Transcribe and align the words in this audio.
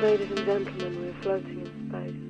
Ladies 0.00 0.30
and 0.30 0.46
gentlemen, 0.46 1.02
we're 1.02 1.22
floating 1.22 1.60
in 1.60 1.90
space. 1.90 2.29